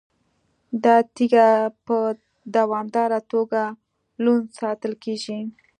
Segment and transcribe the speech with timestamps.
[0.83, 1.47] دا تیږه
[1.85, 1.97] په
[2.55, 3.61] دوامداره توګه
[4.23, 5.39] لوند ساتل کیږي.